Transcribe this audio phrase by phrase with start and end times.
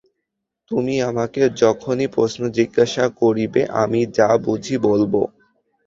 [0.71, 5.13] তুমি আমাকে যখনই প্রশ্ন জিজ্ঞাসা করবে আমি যা বুঝি বলব।